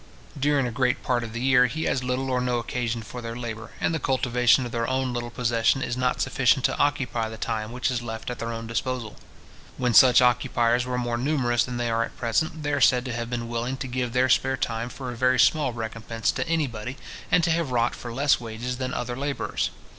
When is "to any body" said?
16.31-16.97